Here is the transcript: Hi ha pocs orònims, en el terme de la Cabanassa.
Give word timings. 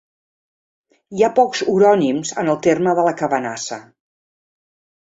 Hi 1.17 1.25
ha 1.25 1.29
pocs 1.41 1.61
orònims, 1.75 2.33
en 2.45 2.51
el 2.55 2.61
terme 2.71 2.97
de 3.03 3.05
la 3.11 3.17
Cabanassa. 3.21 3.81